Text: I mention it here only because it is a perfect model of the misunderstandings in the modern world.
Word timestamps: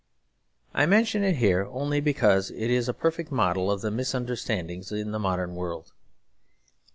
I 0.73 0.87
mention 0.87 1.23
it 1.23 1.35
here 1.35 1.63
only 1.69 2.01
because 2.01 2.49
it 2.49 2.71
is 2.71 2.89
a 2.89 2.93
perfect 2.95 3.31
model 3.31 3.69
of 3.69 3.81
the 3.81 3.91
misunderstandings 3.91 4.91
in 4.91 5.11
the 5.11 5.19
modern 5.19 5.53
world. 5.53 5.93